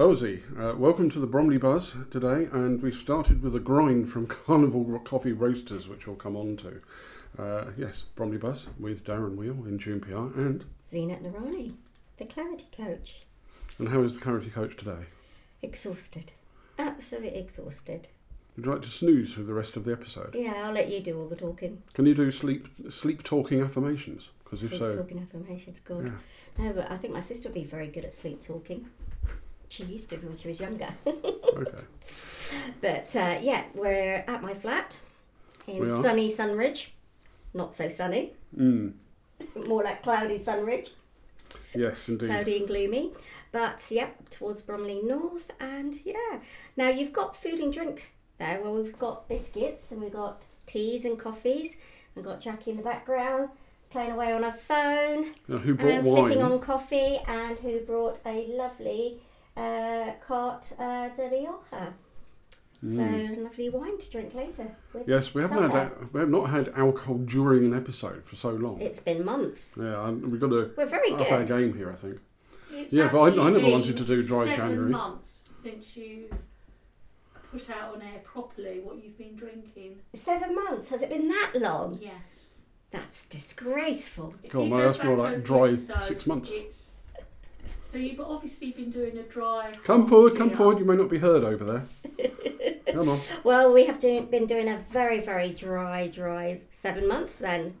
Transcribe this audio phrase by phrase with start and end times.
[0.00, 4.26] Wellsy, uh, welcome to the Bromley Buzz today, and we've started with a grind from
[4.46, 6.80] Carnival Coffee Roasters, which we'll come on to.
[7.38, 11.74] Uh, yes, Bromley Buzz with Darren Weale in June PR, and Zeenat Noorani,
[12.16, 13.26] the clarity coach.
[13.76, 15.04] and how is the Clarity Coach today?
[15.60, 16.32] Exhausted.
[16.78, 18.08] Absolutely exhausted.
[18.56, 20.34] Would you like to snooze through the rest of the episode?
[20.34, 21.82] Yeah, I'll let you do all the talking.
[21.92, 24.30] Can you do sleep sleep talking affirmations?
[24.44, 26.06] Because if Sleep so, talking affirmations, good.
[26.58, 28.88] yeah, No, but I think my sister would be very good at sleep talking.
[29.70, 30.88] She used to be when she was younger.
[31.06, 31.78] okay.
[32.80, 35.00] but uh, yeah, we're at my flat
[35.66, 36.88] in sunny Sundridge.
[37.54, 38.92] Not so sunny, Mm,
[39.68, 40.90] more like cloudy Sundridge,
[41.74, 42.26] yes, indeed.
[42.28, 43.12] cloudy and gloomy.
[43.52, 46.40] But yeah, towards Bromley North, and yeah.
[46.76, 48.60] Now you've got food and drink there.
[48.62, 51.74] Well, we've got biscuits and we've got teas and coffees.
[52.16, 53.50] We've got Jacqui in the background
[53.90, 56.28] playing away on her phone Now, who brought and wine?
[56.28, 59.20] sipping on coffee, and who brought a lovely
[59.56, 61.94] uh, cart uh, de Rioja.
[62.84, 63.34] Mm.
[63.36, 64.74] So lovely wine to drink later.
[65.06, 65.98] Yes, we haven't had supper.
[66.00, 68.80] that, we have not had alcohol during an episode for so long.
[68.80, 69.76] It's been months.
[69.78, 72.18] yeah, and we've got to We're very up our game here, I think.
[72.72, 74.90] It's Yeah, but I- I never wanted to do dry seven January.
[74.90, 76.30] months since you
[77.52, 79.98] put out on air properly what you've been drinking.
[80.14, 80.88] Seven months.
[80.88, 81.98] Has it been that long?
[82.00, 82.60] Yes.
[82.92, 84.34] That's disgraceful.
[84.42, 86.48] If Come on, you man, that's more like dry episodes, six months.
[87.90, 89.74] It's, so you've obviously been doing a dry.
[89.84, 90.78] Come forward, come forward.
[90.78, 92.30] You may not be heard over there.
[92.92, 93.18] come on.
[93.42, 97.74] Well, we have do, been doing a very, very dry, dry seven months then,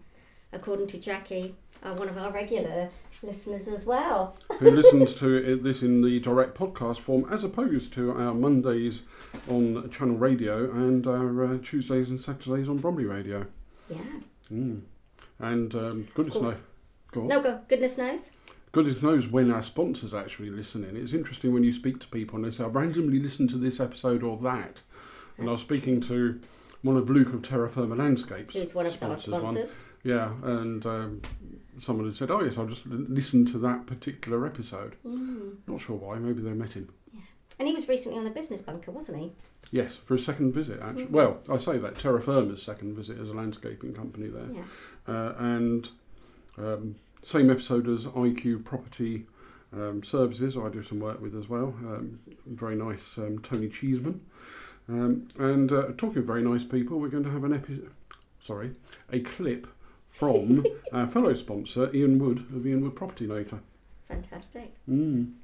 [0.52, 2.90] according to Jacqui, uh, one of our regular
[3.22, 4.36] listeners as well.
[4.58, 9.02] Who listens to this in the direct podcast form as opposed to our Mondays
[9.48, 13.46] on Channel Radio and our uh, Tuesdays and Saturdays on Bromley Radio.
[13.88, 13.98] Yeah.
[14.52, 14.82] Mm.
[15.38, 16.60] And um, goodness knows.
[17.12, 17.28] Go on.
[17.28, 18.30] No, go, goodness knows.
[18.72, 20.96] Goodness knows when our sponsors actually listen in.
[20.96, 23.80] It's interesting when you speak to people and they say, I randomly listened to this
[23.80, 24.82] episode or that.
[25.38, 26.40] And I was speaking to
[26.82, 28.54] one of Luke of Terra Firma Landscapes.
[28.54, 29.68] Who's one of our sponsors one.
[30.04, 31.22] Yeah, and um,
[31.78, 35.56] someone had said, "Oh yes, I just listened to that particular episode." Mm.
[35.66, 36.18] Not sure why.
[36.18, 36.88] Maybe they met him.
[37.12, 37.20] Yeah.
[37.58, 39.32] And he was recently on the business bunker, wasn't he?
[39.72, 40.80] Yes, for a second visit.
[40.80, 41.10] Actually, Mhm.
[41.10, 44.62] well, I say that Terra Firma's second visit as a landscaping company there, Yeah.
[45.06, 45.88] uh, and
[46.56, 49.26] um, same episode as IQ Property
[49.72, 50.56] um, Services.
[50.56, 51.74] I do some work with as well.
[51.80, 54.20] Um, very nice um, Tony Cheeseman.
[54.88, 57.90] Um, and uh, talking of very nice people, we're going to have an episode.
[58.42, 58.72] Sorry,
[59.12, 59.66] a clip
[60.08, 63.60] from our fellow sponsor Ian Wood of Ian Wood Property Later.
[64.08, 64.74] Fantastic.
[64.88, 65.34] Mm.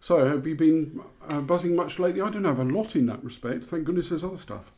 [0.00, 2.20] So, have you been uh, buzzing much lately?
[2.20, 3.64] I don't have a lot in that respect.
[3.64, 4.70] Thank goodness there's other stuff.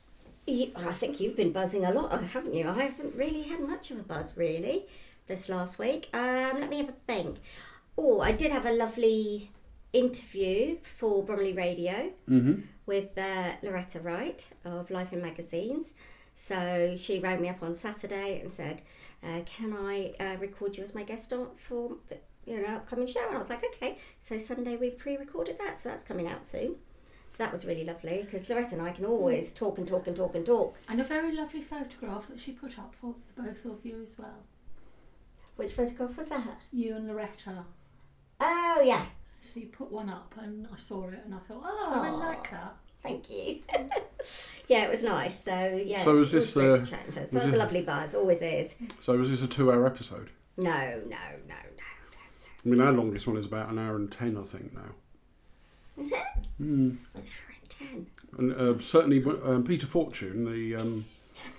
[0.46, 2.68] You, I think you've been buzzing a lot, haven't you?
[2.68, 4.86] I haven't really had much of a buzz, really,
[5.26, 6.08] this last week.
[6.14, 7.38] Um, let me have a think.
[7.98, 9.50] Oh, I did have a lovely
[9.92, 12.60] interview for Bromley Radio Mm-hmm.
[12.86, 15.92] with uh, Loretta Wright of Life in Magazines.
[16.34, 18.82] So she rang me up on Saturday and said,
[19.24, 23.06] uh, "Can I uh, record you as my guest on for the you know upcoming
[23.06, 26.46] show?" And I was like, "Okay." So Sunday we pre-recorded that, so that's coming out
[26.46, 26.76] soon.
[27.30, 30.14] So that was really lovely because Loretta and I can always talk and talk and
[30.16, 30.76] talk and talk.
[30.90, 34.16] And a very lovely photograph that she put up for the both of you as
[34.18, 34.42] well.
[35.56, 36.60] Which photograph was that?
[36.72, 37.64] You and Loretta.
[38.40, 39.06] Oh yeah,
[39.54, 42.76] She put one up and I saw it and I thought, oh, I like that.
[43.02, 43.60] thank you.
[44.68, 45.42] yeah, it was nice.
[45.42, 46.04] So yeah.
[46.04, 48.14] So was it this great the- to chat was So it's a this- lovely buzz.
[48.14, 48.74] Always is.
[49.02, 50.28] So, was this a two-hour episode?
[50.58, 51.16] No, no,
[51.48, 51.54] no, no.
[52.64, 56.02] I mean, our longest one is about an hour and ten, I think now.
[56.02, 56.18] Is it
[56.60, 56.62] Mm.
[56.64, 57.22] an hour
[57.60, 58.06] and ten?
[58.38, 61.04] And uh, certainly, um, Peter Fortune, the um,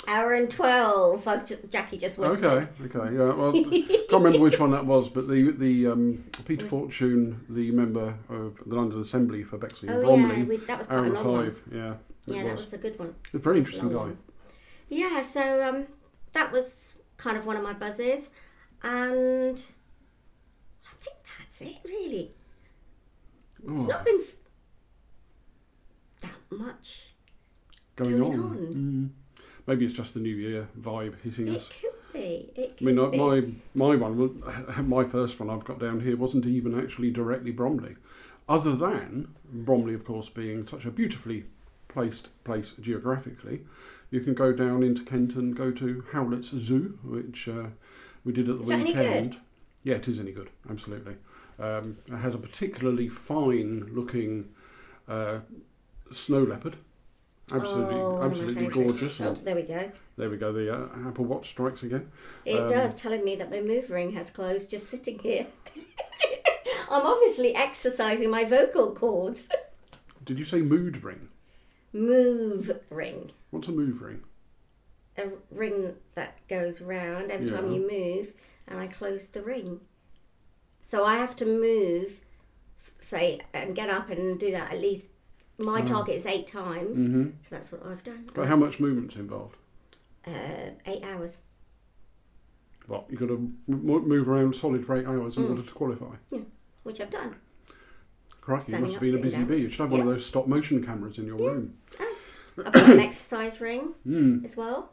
[0.08, 1.24] Hour and twelve.
[1.26, 2.44] Jacqui just whispered.
[2.46, 3.34] okay, okay, yeah.
[3.34, 3.52] Well,
[4.10, 8.58] can't remember which one that was, but the the um, Peter Fortune, the member of
[8.66, 11.06] the London Assembly for Bexley and Oh Bromley, yeah, we, that was quite hour a
[11.08, 11.46] and long one.
[11.52, 11.62] five.
[11.74, 11.98] Yeah, it
[12.36, 12.66] Yeah, that was.
[12.66, 13.16] was a good one.
[13.34, 13.96] a very interesting guy.
[13.96, 14.18] one.
[14.90, 15.88] Yeah, so um,
[16.34, 18.30] that was kind of one of my buzzes,
[18.84, 19.62] and
[20.86, 22.32] I think that's it really.
[23.60, 24.36] It's Oh, not been f-
[26.22, 27.08] that much.
[27.96, 28.40] going, going on.
[28.40, 28.58] on.
[28.74, 29.10] Mm.
[29.68, 31.70] Maybe it's just the New Year vibe hitting us.
[31.70, 32.50] It could be.
[32.56, 33.18] It I mean, be.
[33.76, 34.42] my my one,
[34.88, 37.96] my first one I've got down here wasn't even actually directly Bromley,
[38.48, 41.46] other than Bromley, of course, being such a beautifully
[41.90, 43.62] placed place geographically.
[44.10, 47.68] You can go down into Kent and go to Howletts Zoo, which uh,
[48.24, 49.40] we did at the Is weekend.
[49.84, 51.16] Yeah, it is any good, absolutely.
[51.60, 54.50] Um, it has a particularly fine looking
[55.08, 55.40] uh,
[56.12, 56.78] snow leopard.
[57.52, 59.22] Absolutely, Oh, one of my absolutely gorgeous.
[59.22, 59.90] Oh, there we go.
[60.18, 60.52] there we go.
[60.52, 62.12] The uh, Apple Watch strikes again.
[62.44, 65.48] It Um, does, telling me that my move ring has closed just sitting here.
[66.90, 69.48] I'm obviously exercising my vocal cords.
[70.26, 71.30] Did you say mood ring?
[71.94, 73.32] Move ring.
[73.52, 74.24] What's a move ring?
[75.18, 78.34] A ring that goes round every time you move,
[78.68, 79.80] and I close the ring.
[80.84, 82.20] So I have to move,
[83.00, 85.08] say, and get up and do that at least.
[85.60, 85.86] My Ah.
[85.86, 88.30] target is eight times, hmm so that's what I've done.
[88.34, 89.56] But how much movement's involved?
[90.26, 91.40] Uh, eight hours.
[92.88, 95.50] Well, you've got to move around solid for eight hours in Mm.
[95.50, 96.16] order to qualify.
[96.32, 96.40] Yeah,
[96.84, 97.36] which I've done.
[98.42, 99.46] Crikey, you must have been a busy down.
[99.48, 99.58] bee.
[99.58, 101.48] You should have one of those stop motion cameras in your Yeah.
[101.48, 101.74] room.
[102.66, 104.46] I've got an exercise ring Mm.
[104.46, 104.92] as well.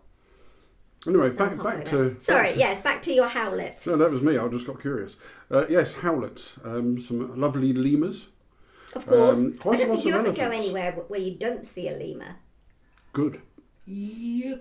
[1.07, 2.19] Anyway, So back back to.
[2.19, 3.87] Sorry, back to- yes, back to your howlet.
[3.87, 4.39] No, that was me.
[4.39, 5.17] I just got curious.
[5.51, 6.65] Uh, yes, Howletts.
[6.65, 8.29] Um, some lovely lemurs.
[8.95, 9.39] Of course.
[9.39, 12.37] Um, quite I don't think you ever go anywhere where you don't see a lemur.
[13.13, 13.41] Good.
[13.87, 14.61] You,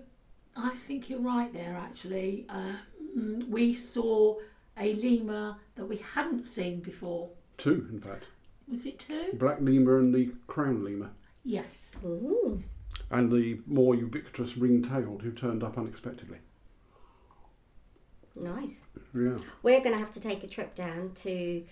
[0.56, 1.76] I think you're right there.
[1.76, 4.38] Actually, um, we saw
[4.78, 7.30] a lemur that we hadn't seen before.
[7.58, 8.26] Two, in fact.
[8.68, 9.30] Was it two?
[9.34, 11.12] Black lemur and the crown lemur.
[11.44, 11.98] Yes.
[12.06, 12.64] Ooh.
[13.12, 16.38] And the more ubiquitous ring-tailed who turned up unexpectedly.
[18.36, 18.86] Nice.
[19.14, 19.38] Yeah.
[19.62, 21.64] We're going to have to take a trip down to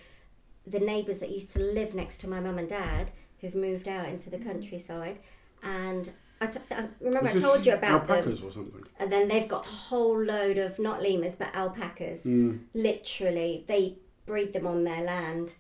[0.65, 4.07] the neighbours that used to live next to my mum and dad who've moved out
[4.07, 5.19] into the countryside.
[5.63, 8.27] And I, t- I remember I told you about them.
[8.43, 8.83] or something.
[8.99, 12.21] And then they've got a whole load of, not lemurs, but alpacas.
[12.21, 12.61] Mm.
[12.73, 15.53] Literally, they breed them on their land.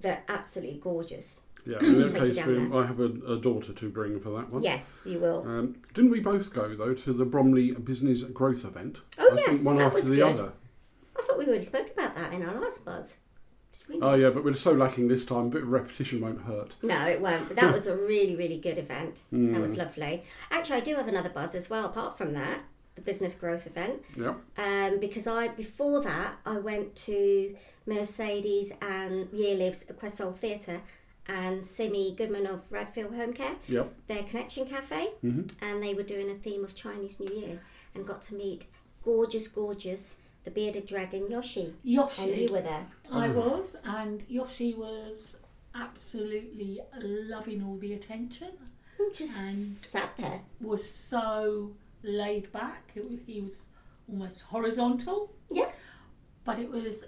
[0.00, 1.36] They're absolutely gorgeous.
[1.66, 4.62] Yeah, in that case, we, I have a, a daughter to bring for that one.
[4.62, 5.42] Yes, you will.
[5.46, 8.98] Um, didn't we both go though to the Bromley Business Growth event?
[9.18, 10.40] Oh, I yes, think one that after was the good.
[10.40, 10.52] other.
[11.18, 13.16] I thought we already spoke about that in our last buzz.
[14.02, 15.46] Oh yeah, but we're so lacking this time.
[15.46, 16.74] A bit of repetition won't hurt.
[16.82, 17.48] No, it won't.
[17.48, 19.22] But that was a really, really good event.
[19.32, 19.52] Mm.
[19.52, 20.22] That was lovely.
[20.50, 22.60] Actually, I do have another buzz as well, apart from that,
[22.94, 24.02] the business growth event.
[24.16, 24.34] Yeah.
[24.56, 27.56] Um, because I before that I went to
[27.86, 30.80] Mercedes and Year Lives at Theatre
[31.26, 33.92] and Simi Goodman of Radfield Home Care, Yep.
[34.08, 37.60] their Connection Cafe, hmm and they were doing a theme of Chinese New Year
[37.94, 38.66] and got to meet
[39.04, 41.74] gorgeous, gorgeous the bearded dragon Yoshi.
[41.82, 42.22] Yoshi.
[42.22, 42.86] And you were there.
[43.12, 43.32] I Oh.
[43.32, 45.36] was, and Yoshi was
[45.74, 48.48] absolutely loving all the attention.
[49.14, 50.40] Just And- sat there.
[50.60, 51.72] Was so
[52.02, 52.90] laid back.
[52.94, 53.68] It, he was
[54.08, 55.32] almost horizontal.
[55.50, 55.70] Yeah.
[56.44, 57.04] But it was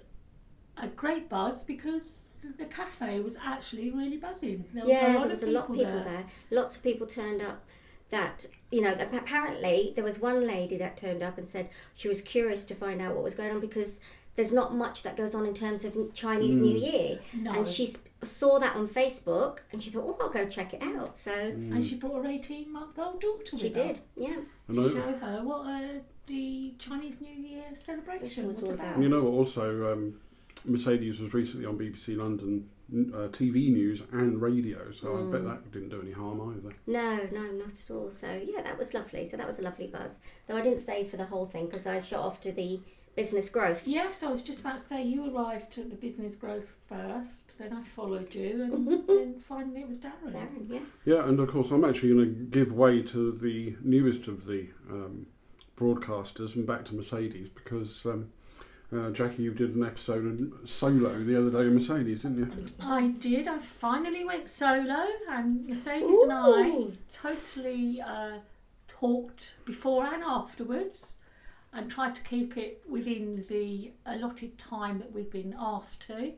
[0.77, 4.65] a great buzz because the cafe was actually really buzzing.
[4.73, 6.25] There was yeah, a lot there of was a people lot of people there.
[6.51, 7.63] Lots of people turned up.
[8.13, 12.21] That you know, apparently there was one lady that turned up and said she was
[12.21, 13.99] curious to find out what was going on because
[14.35, 16.91] there's not much that goes on in terms of Chinese New Mm.
[16.93, 17.51] Year, No.
[17.53, 20.81] and she s- saw that on Facebook and she thought, oh, I'll go check it
[20.83, 21.17] out.
[21.17, 24.37] So and she brought her 18 month old daughter she with her did, yeah.
[24.67, 25.87] And to I- show her what uh,
[26.27, 28.85] the Chinese New Year celebration Was was, all about.
[28.85, 28.95] about.
[28.95, 29.21] And you know?
[29.21, 30.19] Also, um,
[30.65, 35.45] Mercedes was recently on BBC London uh, TV news and radio, so I bet Mm.
[35.49, 36.75] that didn't do any harm either.
[36.87, 38.11] No, no, not at all.
[38.11, 39.27] So yeah, that was lovely.
[39.27, 40.13] So that was a lovely buzz.
[40.47, 42.79] Though I didn't stay for the whole thing because I shot off to the
[43.15, 43.87] business growth.
[43.87, 47.71] Yes, I was just about to say you arrived at the business growth first, then
[47.71, 50.33] I followed you, and then finally it was Darren.
[50.33, 50.87] Darren, yes.
[51.05, 54.69] Yeah, and of course, I'm actually going to give way to the newest of the
[54.89, 55.27] um,
[55.77, 58.29] broadcasters and back to Mercedes because um,
[58.93, 62.67] uh, Jacqui, you did an episode of solo the other day in Mercedes, didn't you?
[62.79, 63.47] I did.
[63.47, 68.39] I finally went solo, and Mercedes and I totally uh,
[68.87, 71.17] talked before and afterwards,
[71.73, 76.33] and tried to keep it within the allotted time that we've been asked to.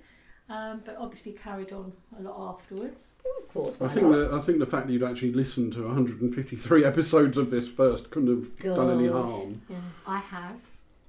[0.47, 3.15] Um, but obviously carried on a lot afterwards.
[3.41, 3.77] Of course.
[3.81, 4.17] I think not?
[4.17, 8.11] that I think the fact that you'd actually listened to 153 episodes of this first
[8.11, 9.59] couldn't have done any harm.
[9.67, 10.59] Yeah, I have,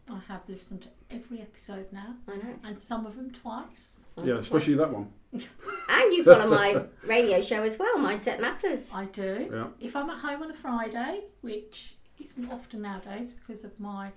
[0.09, 2.55] I have listened to every episode now, I know.
[2.65, 4.05] and some of them twice.
[4.15, 5.13] So- Yeah, especially that one.
[5.89, 8.89] And you follow my radio show as well, Mindset Matters.
[8.93, 9.49] I do.
[9.53, 9.67] Yeah.
[9.81, 14.13] If I'm at home on a Friday, which isn't often nowadays because of my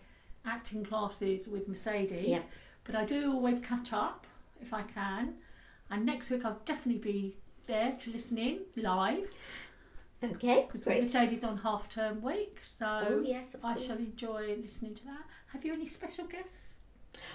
[0.45, 2.43] acting classes with Mercedes, Yep.
[2.85, 4.25] but I do always catch up
[4.61, 5.35] if I can.
[5.89, 9.27] And next week I'll definitely be there to listen in live
[10.23, 10.85] Okay, because.
[10.85, 13.85] Mercedes on half term week, so Oh yes, I course.
[13.85, 15.23] shall enjoy listening to that.
[15.53, 16.79] Have you any special guests?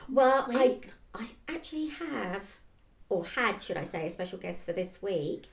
[0.08, 0.80] Well, I?
[1.14, 2.58] I actually have,
[3.08, 5.46] or had, should I say, a special guest for this week.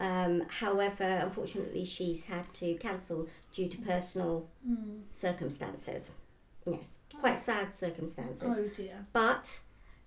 [0.00, 5.00] Um, however, unfortunately, she's had to cancel due to personal Hmm.
[5.12, 6.12] circumstances.
[6.66, 8.44] Yes, quite sad circumstances.
[8.56, 9.06] Oh dear.
[9.12, 9.60] But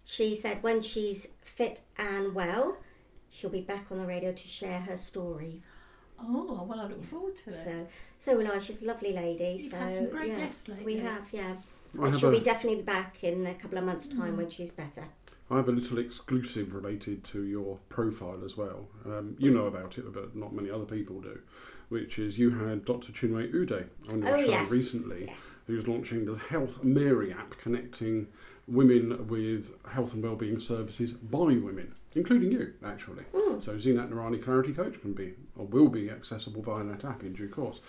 [0.03, 2.77] she said when she's fit and well,
[3.29, 5.61] she'll be back on the radio to share her story.
[6.19, 7.55] Oh well, I look forward to it.
[7.63, 7.87] So,
[8.19, 8.59] so will I.
[8.59, 9.61] She's a lovely lady.
[9.63, 10.85] You've so had some great yeah, guests lately.
[10.85, 11.55] we have, yeah.
[12.01, 14.37] I have she'll a, be definitely back in a couple of months' time Mm.
[14.37, 15.05] when she's better.
[15.49, 18.87] I have a little exclusive related to your profile as well.
[19.05, 21.39] Um, you know about it, but not many other people do.
[21.89, 23.11] Which is you had Dr.
[23.11, 24.71] Chinwe Ude on your Oh, show yes.
[24.71, 25.37] recently, Yes.
[25.67, 28.27] who's launching the Health Mary app, connecting
[28.67, 33.23] women with health and wellbeing services by women, including you, actually.
[33.33, 33.61] Mm.
[33.63, 37.33] So Zeenat Noorani Clarity Coach can be or will be accessible via that app in
[37.33, 37.79] due course.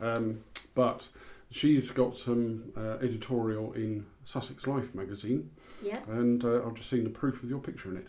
[0.00, 0.40] Um,
[0.74, 1.08] but
[1.50, 5.50] she's got some uh, editorial in Sussex Life magazine,
[5.82, 5.98] Yeah.
[6.08, 8.06] and uh, I've just seen the proof of your picture in it.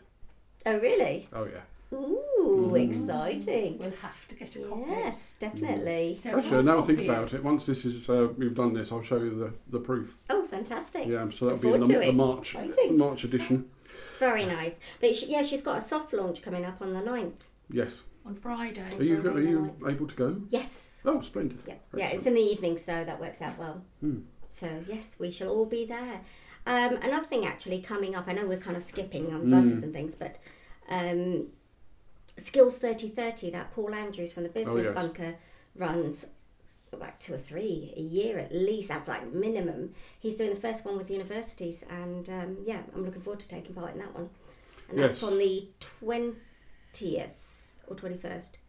[0.66, 1.28] Oh, really?
[1.34, 1.62] Oh yeah.
[1.96, 2.22] Ooh,
[2.72, 2.90] Mm.
[2.90, 3.78] exciting.
[3.78, 4.84] We'll have to get a copy.
[4.90, 6.16] Yes, definitely.
[6.20, 9.04] Several Actually, now I think about it, once this is uh, we've done this, I'll
[9.04, 10.18] show you the, the proof.
[10.30, 11.08] Oh, fantastic.
[11.08, 12.12] Yeah, so that'll Look be in the, the.
[12.12, 12.98] March Exciting.
[12.98, 13.70] March edition.
[14.20, 14.76] Very nice.
[15.02, 17.36] But she, yeah, she's got a soft launch coming up on the 9th.
[17.70, 18.04] Yes.
[18.26, 18.82] on Friday.
[18.98, 19.94] Are you Friday are you night.
[19.94, 20.42] able to go?
[20.50, 20.92] Yes.
[21.06, 21.60] Oh, splendid.
[21.68, 22.00] Yeah, Excellent.
[22.12, 23.84] yeah, it's in the evening, so that works out well.
[24.02, 24.20] Hmm.
[24.50, 26.22] So yes, we shall all be there.
[26.68, 29.52] Um, another thing actually coming up, I know we're kind of skipping on Mm.
[29.52, 30.40] buses and things, but
[30.90, 31.48] um,
[32.38, 34.96] Skills thirty thirty that Paul Andrews from the Business Oh, yes.
[34.96, 35.36] Bunker
[35.76, 36.26] runs
[37.00, 38.90] like two or three a year at least.
[38.90, 39.94] That's like minimum.
[40.20, 43.74] He's doing the first one with universities, and um, yeah, I'm looking forward to taking
[43.76, 44.30] part in that one.
[44.90, 45.32] And that's Yes.
[45.32, 47.40] on the twentieth
[47.88, 48.60] or twenty first.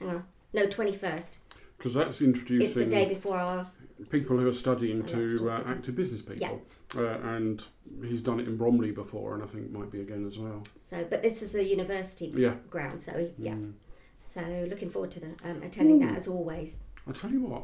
[0.00, 1.38] Hang on, no twenty first.
[1.76, 2.64] Because that's introducing.
[2.66, 3.70] It's the day before our
[4.10, 6.36] people who are studying to uh, active business people.
[6.40, 7.00] Yeah.
[7.00, 7.64] Uh, and
[8.02, 10.62] he's done it in Bromley before, and I think might be again as well.
[10.88, 12.54] So, but this is a university Yeah.
[12.70, 13.52] ground, so yeah.
[13.52, 13.74] Mm.
[14.20, 16.06] So looking forward to the, um, attending Ooh.
[16.06, 16.78] that as always.
[17.08, 17.62] I'll tell you what,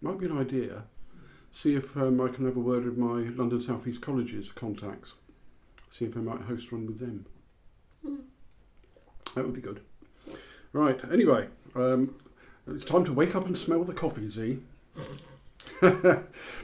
[0.00, 0.84] might be an idea.
[1.52, 5.14] See if um, I can have a word with my London South East Colleges contacts.
[5.90, 7.26] See if I might host one with them.
[8.02, 8.16] Hmm.
[9.34, 9.82] That would be good.
[10.72, 12.14] Right, anyway, um,
[12.66, 14.60] it's time to wake up and smell the coffee, Z.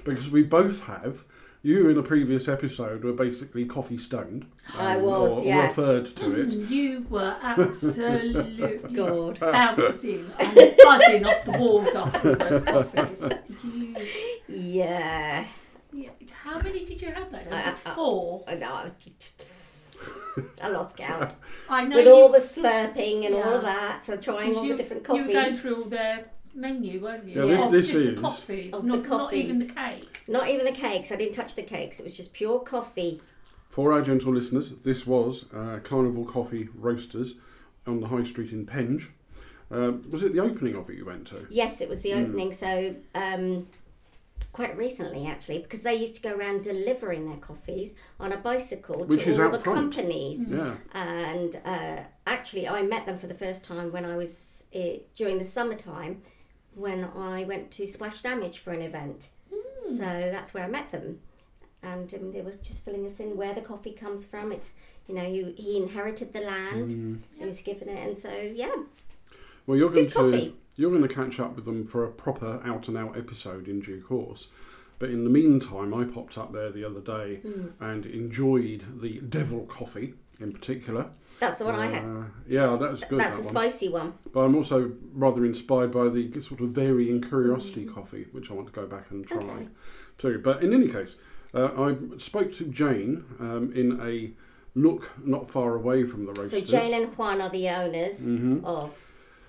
[0.05, 1.25] because we both have.
[1.65, 4.47] You in a previous episode were basically coffee stoned.
[4.77, 5.77] I um, was, or yes.
[5.79, 6.51] referred to it.
[6.51, 9.39] Mm, You were absolutely God.
[9.41, 13.29] bouncing and buzzing off the walls after those coffees.
[13.75, 13.97] You,
[14.49, 15.45] Yeah.
[15.93, 17.45] yeah, how many did you have that?
[17.47, 18.45] Was I- it four?
[18.49, 18.91] I know.
[20.61, 21.31] I lost count.
[21.71, 24.73] I know With you, all the slurping and all of that, so trying all you,
[24.77, 25.21] the different coffees.
[25.23, 25.61] you were going coffees.
[25.61, 27.41] through all their menu, weren't you?
[27.41, 30.21] Yeah, this- Of this just is- the coffees, Of the not, not even the cake.
[30.29, 31.11] Not even the cakes.
[31.13, 31.99] I didn't touch the cakes.
[32.01, 33.21] It was just pure coffee.
[33.69, 37.35] For our gentle listeners, this was uh, Carnival Coffee Roasters
[37.87, 39.11] on the High Street in Penge.
[39.71, 41.47] Um, was it the opening of it you went to?
[41.49, 42.25] Yes, it was the Mm.
[42.29, 42.53] opening.
[42.53, 43.69] So um,
[44.53, 49.05] quite recently, actually, because they used to go around delivering their coffees on a bicycle
[49.07, 49.95] Which to is all out the front.
[49.95, 50.41] companies.
[50.47, 50.75] Yeah.
[50.93, 54.81] and uh, actually I met them for the first time when I was uh,
[55.17, 56.21] during the summertime
[56.75, 59.29] when I went to Splash Damage for an event.
[59.53, 59.97] Hmm.
[59.97, 61.21] So that's where I met them,
[61.83, 64.53] and um, they were just filling us in where the coffee comes from.
[64.53, 64.71] It's
[65.09, 67.19] you know he, he inherited the land, Mm.
[67.39, 68.75] he was given it, and so yeah,
[69.67, 70.55] Well, you're going good to coffee.
[70.77, 73.81] you're going to catch up with them for a proper out and out episode in
[73.81, 74.49] due course.
[74.99, 77.73] But in the meantime, I popped up there the other day Mm.
[77.81, 81.07] and enjoyed the Devil Coffee in particular.
[81.41, 82.05] That's the one I had.
[82.05, 83.21] Uh, yeah, that was good.
[83.21, 83.55] That's that a one.
[83.55, 84.15] spicy one.
[84.33, 88.67] But I'm also rather inspired by the sort of varying curiosity coffee, which I want
[88.69, 89.51] to go back and try Mm.
[89.57, 89.69] Okay.
[90.19, 90.41] too.
[90.43, 91.17] But in any case,
[91.55, 94.31] uh, I spoke to Jane um, in a
[94.79, 96.69] look not far away from the roasters.
[96.69, 96.79] So.
[96.79, 98.99] Jane and Juan are the owners hmm of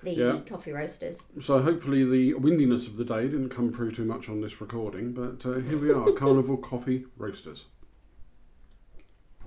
[0.02, 0.40] the Yeah.
[0.46, 1.22] coffee roasters.
[1.40, 5.12] So hopefully the windiness of the day didn't come through too much on this recording,
[5.12, 7.64] but uh, here we are, Carnival Coffee Roasters.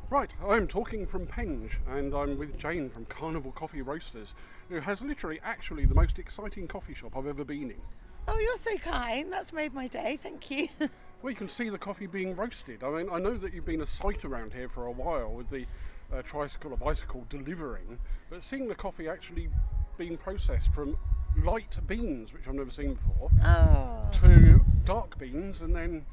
[0.10, 4.34] Right, I'm talking from Penge, and I'm with Jane from Carnival Coffee Roasters,
[4.70, 7.82] who has literally actually the most exciting coffee shop I've ever been in.
[8.30, 9.32] Oh, you're so kind.
[9.32, 10.18] That's made my day.
[10.22, 10.70] Thank you.
[11.24, 12.84] Well, you can see the coffee being roasted.
[12.84, 15.50] I mean, I know that you've been a sight around here for a while with
[15.50, 15.66] the
[16.14, 17.98] uh, tricycle or bicycle delivering,
[18.30, 19.50] but seeing the coffee actually
[19.98, 20.96] being processed from
[21.44, 24.08] light beans, which I've never seen before, Oh.
[24.22, 26.06] to dark beans and then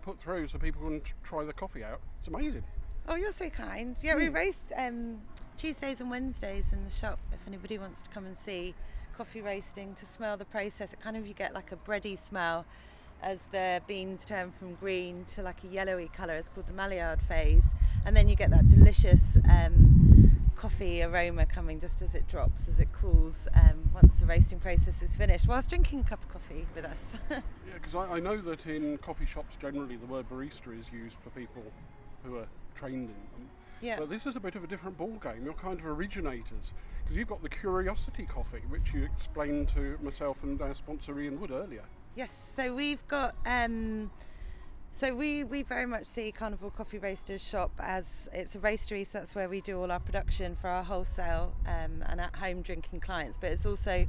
[0.00, 2.00] put through so people can try the coffee out.
[2.20, 2.64] It's amazing.
[3.08, 3.94] Oh, you're so kind.
[4.02, 5.20] Yeah, we roast um,
[5.56, 7.20] Tuesdays and Wednesdays in the shop.
[7.32, 8.74] If anybody wants to come and see
[9.16, 12.64] coffee roasting to smell the process, it kind of you get like a bready smell
[13.22, 16.34] as the beans turn from green to like a yellowy colour.
[16.34, 17.66] It's called the Maillard phase,
[18.04, 22.80] and then you get that delicious um, coffee aroma coming just as it drops, as
[22.80, 23.46] it cools.
[23.54, 27.02] Um, once the roasting process is finished, whilst drinking a cup of coffee with us.
[27.30, 31.16] Yeah, because I, I know that in coffee shops generally the word barista is used
[31.22, 31.62] for people
[32.24, 33.48] who are trained in them.
[33.80, 33.98] yeah.
[33.98, 35.44] But this is a bit of a different ball game.
[35.44, 40.42] You're kind of originators because you've got the Curiosity Coffee, which you explained to myself
[40.42, 41.84] and our sponsor Ian Wood earlier.
[42.14, 44.10] Yes, so we've got um,
[44.92, 49.18] So we, we very much see Carnival Coffee Roasters shop as it's a roastery, so
[49.18, 53.00] that's where we do all our production for our wholesale um, and at home drinking
[53.00, 53.36] clients.
[53.38, 54.06] But it's also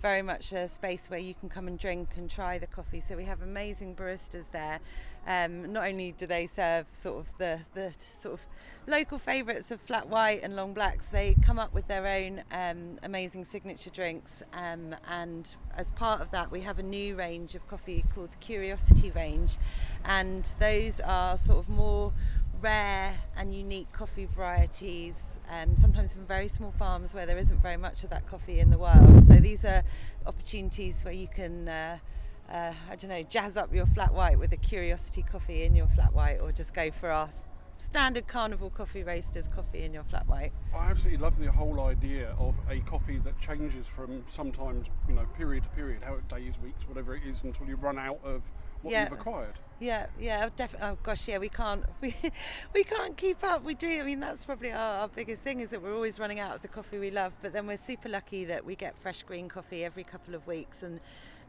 [0.00, 3.00] very much a space where you can come and drink and try the coffee.
[3.00, 4.80] So we have amazing baristas there.
[5.26, 8.40] Um, not only do they serve sort of the, the sort of
[8.86, 12.98] local favourites of flat white and long blacks, they come up with their own um,
[13.02, 14.42] amazing signature drinks.
[14.54, 18.38] Um, and as part of that, we have a new range of coffee called the
[18.38, 19.58] Curiosity range,
[20.04, 22.12] and those are sort of more
[22.60, 27.76] rare and unique coffee varieties, um, sometimes from very small farms where there isn't very
[27.76, 29.26] much of that coffee in the world.
[29.26, 29.82] So these are
[30.26, 31.98] opportunities where you can, uh,
[32.50, 35.88] uh, I don't know, jazz up your flat white with a curiosity coffee in your
[35.88, 37.28] flat white, or just go for our
[37.80, 40.52] standard carnival coffee roasters coffee in your flat white.
[40.76, 45.26] I absolutely love the whole idea of a coffee that changes from sometimes, you know,
[45.36, 48.42] period to period, how it days, weeks, whatever it is, until you run out of
[48.82, 49.04] what Yeah.
[49.04, 49.54] you've acquired.
[49.80, 50.88] Yeah, yeah, definitely.
[50.88, 52.14] Oh gosh, yeah, we can't, we,
[52.74, 53.62] we can't keep up.
[53.62, 54.00] We do.
[54.00, 56.62] I mean, that's probably our, our biggest thing is that we're always running out of
[56.62, 57.32] the coffee we love.
[57.42, 60.82] But then we're super lucky that we get fresh green coffee every couple of weeks,
[60.82, 60.98] and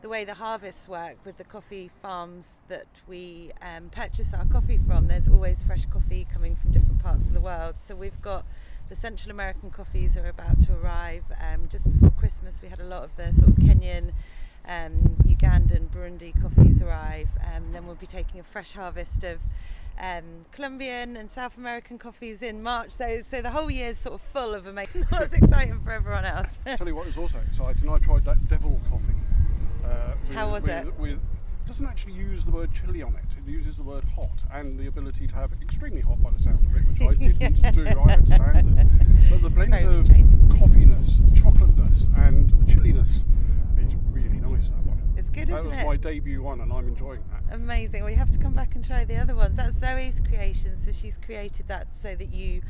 [0.01, 4.79] the way the harvests work with the coffee farms that we um, purchase our coffee
[4.87, 7.77] from, there's always fresh coffee coming from different parts of the world.
[7.79, 8.45] So we've got
[8.87, 11.23] the Central American coffees are about to arrive.
[11.41, 14.11] Um, just before Christmas, we had a lot of the sort of Kenyan
[14.67, 17.29] um, Ugandan, Burundi coffees arrive.
[17.55, 19.39] Um, then we'll be taking a fresh harvest of
[19.99, 22.91] um, Colombian and South American coffees in March.
[22.91, 25.05] So, so the whole year is sort of full of amazing.
[25.11, 26.49] That's exciting for everyone else.
[26.77, 29.13] Tell you what is also exciting, I tried that devil coffee.
[29.85, 30.99] Uh, with, How was with, it?
[30.99, 33.25] With, it doesn't actually use the word chili on it.
[33.37, 36.65] It uses the word hot and the ability to have extremely hot by the sound
[36.65, 37.87] of it, which I didn't do.
[37.87, 38.87] I had standard.
[39.29, 40.33] But the blend Very of restrained.
[40.51, 43.23] coffeeness, chocolateness, and chilliness,
[44.67, 45.01] That one.
[45.17, 45.75] It's good, that isn't it?
[45.77, 47.55] That was my debut one, and I'm enjoying that.
[47.55, 48.01] Amazing.
[48.03, 49.55] Well, you have to come back and try the other ones.
[49.57, 50.77] That's Zoe's creation.
[50.83, 52.61] So she's created that so that you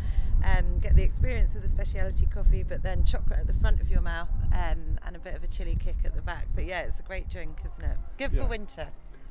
[0.43, 3.89] um, get the experience of the specialty coffee, but then chocolate at the front of
[3.89, 6.47] your mouth um, and a bit of a chili kick at the back.
[6.56, 7.97] But yeah, it's a great drink, isn't it?
[8.17, 8.43] Good Yeah.
[8.43, 8.88] for winter.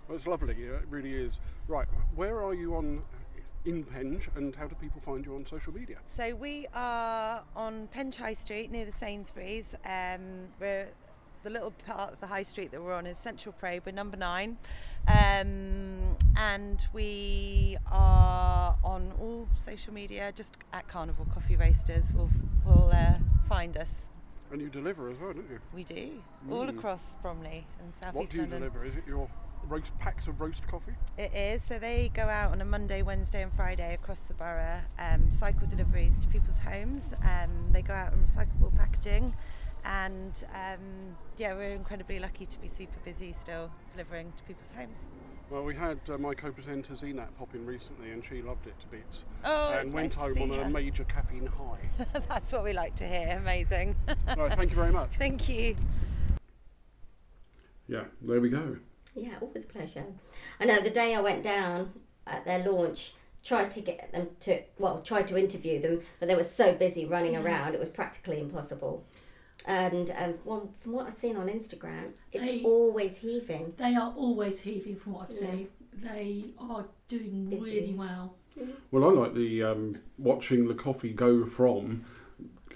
[0.09, 0.57] Well, it's lovely.
[0.59, 1.41] yeah, It really is.
[1.67, 3.03] Right, where are you on
[3.65, 5.99] in Penge, and how do people find you on social media?
[6.17, 9.75] So we are on Penge High Street near the Sainsbury's.
[9.85, 10.89] Um, we're
[11.49, 13.81] the little part of the high street that we're on is Central Parade.
[13.87, 14.59] We're number nine,
[15.07, 20.31] um, and we are on all social media.
[20.35, 22.29] Just at Carnival Coffee Roasters, will
[22.67, 23.15] will uh,
[23.49, 24.09] find us.
[24.53, 25.59] And you deliver as well, don't you?
[25.75, 26.77] We do all Mm.
[26.79, 28.61] across Bromley and South what East do you London.
[28.61, 28.85] deliver?
[28.85, 29.29] Is it your
[29.67, 30.93] roast packs of roast coffee?
[31.17, 31.63] It is.
[31.63, 34.81] So they go out on a Monday, Wednesday, and Friday across the borough.
[34.99, 37.15] Um, cycle deliveries to people's homes.
[37.23, 39.35] Um, they go out in recyclable packaging,
[39.85, 44.99] and um, yeah, we're incredibly lucky to be super busy still delivering to people's homes.
[45.51, 48.87] Well, we had uh, my co-presenter Zeenat pop in recently, and she loved it to
[48.89, 52.07] bits, Oh, and went nice home see on a major caffeine high.
[52.29, 53.39] That's what we like to hear.
[53.41, 53.97] Amazing.
[54.37, 55.11] no, thank you very much.
[55.19, 55.75] Thank you.
[57.87, 58.77] Yeah, there we go.
[59.15, 60.05] Yeah, always a pleasure.
[60.61, 61.93] I know the day I went down
[62.27, 66.35] at their launch, tried to get them to, well, tried to interview them, but they
[66.35, 69.05] were so busy running around, it was practically impossible.
[69.67, 73.75] And um, well, from what I've seen on Instagram, it's They- always heaving.
[73.77, 75.51] They are always heaving from what I've Yeah.
[75.51, 75.69] seen.
[76.01, 77.63] They are doing Busy.
[77.63, 78.35] really well.
[78.91, 82.05] Well, I like the um, watching the coffee go from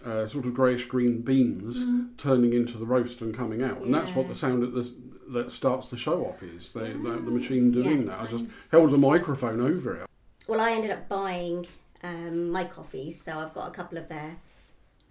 [0.04, 1.84] uh, sort of greyish green beans
[2.18, 4.92] turning into the roast and coming out, and that's what the sound at the,
[5.28, 8.06] that starts the show off is the, the, the machine doing Yeah.
[8.16, 8.20] that.
[8.22, 10.06] I just held the microphone over it.
[10.48, 11.66] Well, I ended up buying
[12.02, 14.36] um, my coffees, so I've got a couple of their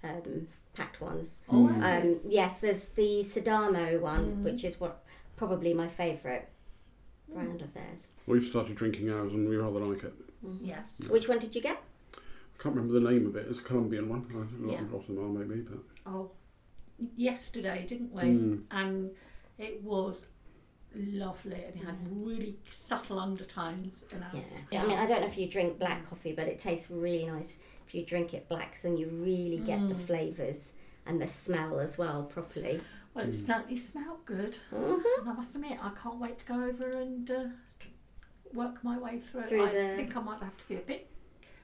[0.03, 1.29] um, packed ones.
[1.49, 1.81] Oh, Mm.
[1.81, 2.03] have?
[2.05, 4.43] Um, yes, there's the Sidamo one, Mm.
[4.43, 5.03] which is what
[5.35, 6.47] probably my favourite
[7.33, 8.07] brand of theirs.
[8.27, 10.13] We've started drinking ours, and we rather like it.
[10.61, 10.97] yes.
[11.09, 11.77] Which one did you get?
[12.15, 13.47] I can't remember the name of it.
[13.49, 14.25] It's a Colombian one.
[14.29, 14.81] I don't know Yeah.
[14.83, 16.31] what them are maybe, but Oh,
[17.15, 18.21] yesterday, didn't we?
[18.23, 18.63] Mm.
[18.71, 19.11] And
[19.57, 20.27] it was
[20.95, 24.03] lovely and it had really subtle undertones.
[24.13, 24.83] And I, Yeah.
[24.83, 27.57] I mean, I don't know if you drink black coffee, but it tastes really nice
[27.87, 30.05] if you drink it black, so then you really get the Mm.
[30.05, 30.71] flavours
[31.05, 32.81] and the smell as well properly.
[33.13, 34.57] well, it certainly smelled good.
[34.71, 35.03] Mhm.
[35.19, 37.43] And I must admit, I can't wait to go over and uh,
[38.53, 39.43] work my way through.
[39.43, 41.07] Through I the- think I might have to be a bit,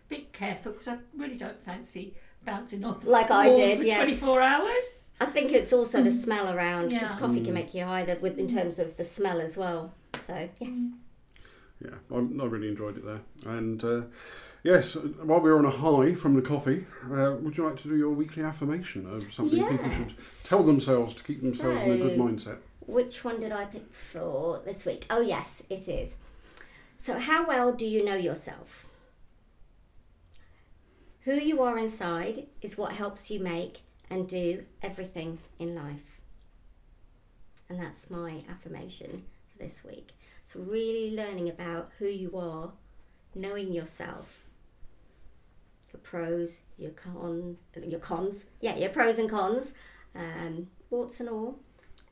[0.09, 3.95] bit careful because I really don't fancy bouncing off Like I did, for yeah.
[3.97, 5.03] 24 hours.
[5.19, 7.19] I think it's also the smell around because Yeah.
[7.19, 7.45] coffee Mm.
[7.45, 9.93] can make you high the- with in terms of the smell as well.
[10.19, 10.77] So yes,
[11.83, 13.21] yeah, I, I really enjoyed it there.
[13.45, 14.01] And uh,
[14.63, 17.95] yes, while we're on a high from the coffee, uh, would you like to do
[17.97, 22.19] your weekly affirmation of something people should tell themselves to keep themselves in a good
[22.19, 22.57] mindset?
[22.85, 25.05] Which one did I pick for this week?
[25.09, 26.15] Oh yes, it is.
[26.99, 28.85] So, how well do you know yourself?
[31.25, 36.21] Who you are inside is what helps you make and do everything in life.
[37.69, 40.11] And that's my affirmation for this week.
[40.45, 42.71] So, really learning about who you are,
[43.35, 44.43] knowing yourself,
[45.91, 49.73] your pros, your con, your cons, yeah, your pros and cons,
[50.15, 51.59] um, warts and all,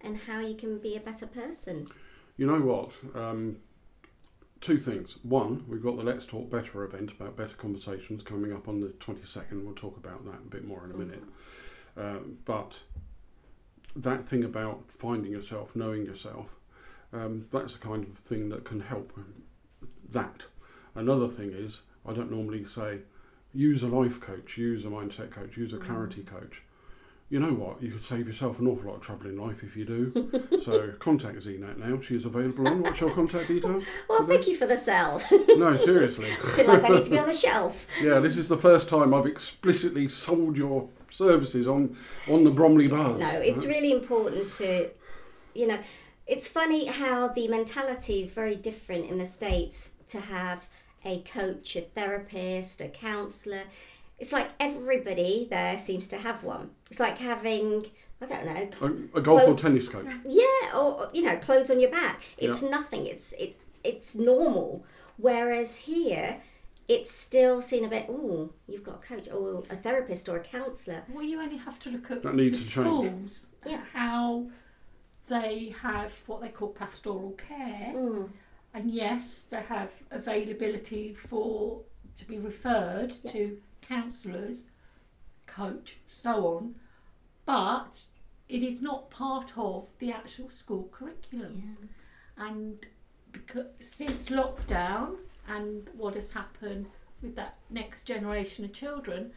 [0.01, 1.87] and how you can be a better person.
[2.35, 2.91] You know what?
[3.15, 3.57] Um,
[4.59, 5.17] two things.
[5.23, 8.87] One, we've got the Let's Talk Better event about better conversations coming up on the
[8.87, 9.63] 22nd.
[9.63, 11.23] We'll talk about that a bit more in a minute.
[11.97, 12.81] Um, but
[13.95, 16.55] that thing about finding yourself, knowing yourself,
[17.13, 19.13] um, that's the kind of thing that can help
[20.11, 20.43] that.
[20.93, 22.99] Another thing is, I don't normally say,
[23.53, 26.63] use a life coach, use a mindset coach, use a clarity coach.
[27.27, 27.81] You know what?
[27.81, 30.47] You could save yourself an awful lot of trouble in life if you do.
[30.61, 31.99] so contact Zeenat now.
[31.99, 32.83] She is available on.
[32.83, 33.83] What's your contact details?
[34.09, 35.21] Well, thank you for the sell.
[35.57, 36.31] No, seriously.
[36.31, 37.87] I feel like I need to be on the shelf.
[38.01, 42.87] Yeah, this is the first time I've explicitly sold your services on on the Bromley
[42.87, 43.19] Buzz.
[43.19, 43.75] No, it's right?
[43.75, 44.89] really important to,
[45.53, 45.79] you know,
[46.27, 50.67] it's funny how the mentality is very different in the States to have
[51.03, 53.63] a coach, a therapist, a counsellor.
[54.17, 56.71] It's like everybody there seems to have one.
[56.89, 57.87] It's like having,
[58.21, 58.69] I don't know,
[59.13, 60.11] a, a golf or tennis coach.
[60.27, 62.21] yeah, or you know, clothes on your back.
[62.37, 63.05] It's nothing.
[63.07, 64.85] It's it's it's normal.
[65.17, 66.37] Whereas here,
[66.87, 68.05] it's still seen a bit.
[68.09, 71.03] Oh, you've got a coach, or a therapist, or a counsellor.
[71.13, 73.31] Well, you only have to look at That needs the to change.
[73.31, 73.81] schools, Yeah.
[73.93, 74.47] how
[75.27, 78.29] they have what they call pastoral care, Mm.
[78.73, 81.81] and yes, they have availability for
[82.17, 83.31] to be referred Yeah.
[83.31, 84.65] to counsellors,
[85.45, 86.75] coach, so on,
[87.45, 88.03] but
[88.49, 91.89] it is not part of the actual school curriculum.
[92.37, 92.85] And
[93.31, 95.17] because since lockdown
[95.47, 96.87] and what has happened
[97.21, 99.31] with that next generation of children,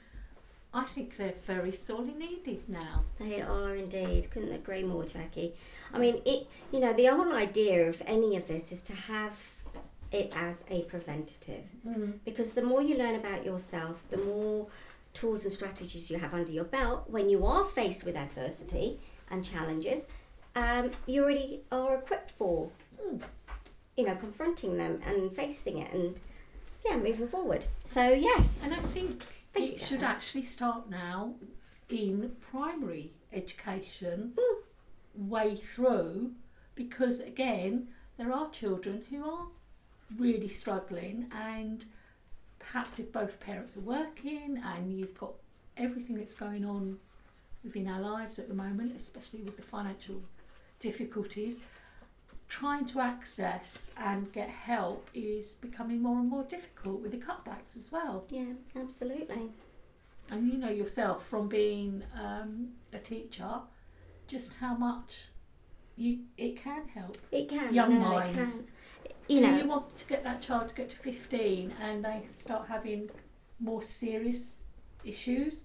[0.72, 3.04] I think they're very sorely needed now.
[3.18, 4.30] They are indeed.
[4.30, 5.52] Couldn't agree more, Jacqui.
[5.94, 6.46] I mean, it.
[6.70, 9.32] You know, the whole idea of any of this is to have
[10.12, 11.64] it as a preventative,
[12.25, 14.66] because the more you learn about yourself, the more
[15.14, 18.99] tools and strategies you have under your belt when you are faced with adversity
[19.31, 20.07] and challenges,
[20.55, 22.71] um, you already are equipped for.
[23.97, 26.21] You know, confronting them and facing it, and
[26.87, 27.66] yeah, moving forward.
[27.83, 31.35] So yes, And I think Thank it should actually start now
[31.90, 35.29] in primary education Hmm.
[35.29, 36.33] way through
[36.77, 39.47] because again there are children who are
[40.16, 41.85] really struggling and
[42.59, 45.33] perhaps if both parents are working and you've got
[45.77, 46.99] everything that's going on
[47.62, 50.23] within our lives at the moment especially with the financial
[50.81, 51.59] difficulties
[52.49, 57.77] trying to access and get help is becoming more and more difficult with the cutbacks
[57.77, 59.51] as well yeah, absolutely.
[60.31, 63.61] and you know yourself from being um, a teacher
[64.27, 65.29] just how much
[65.99, 67.16] you it can help.
[67.33, 67.75] It can.
[67.75, 68.33] Young no, minds.
[68.33, 68.66] It can.
[69.29, 72.23] You Do know, you want to get that child to get to 15 and they
[72.35, 73.11] start having
[73.61, 74.62] more serious
[75.05, 75.64] issues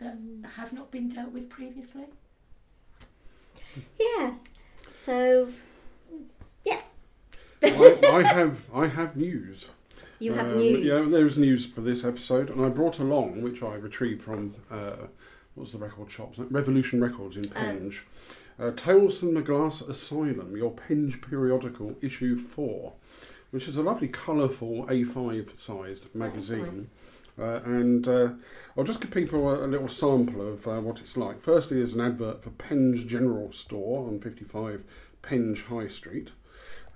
[0.00, 0.16] that
[0.56, 2.04] have not been dealt with previously?
[4.00, 4.34] yeah.
[4.90, 5.48] So
[6.64, 6.80] yeah.
[7.62, 9.68] I, I have I have news.
[10.18, 10.84] you have Um, news.
[10.84, 14.54] Yeah, there is news for this episode, and I brought along, which I retrieved from
[14.70, 15.06] uh,
[15.54, 16.34] was the record shop?
[16.36, 18.04] Revolution Records in Penge.
[18.58, 22.94] Uh, Tales from the Glass Asylum, your Penge periodical, issue four,
[23.50, 26.64] which is a lovely, colourful A5 sized magazine.
[26.64, 26.86] nice.
[27.38, 28.30] Uh, and uh,
[28.78, 31.42] I'll just give people a, a little sample of uh, what it's like.
[31.42, 34.82] Firstly, is an advert for Penge General Store on 55
[35.20, 36.30] Penge High Street.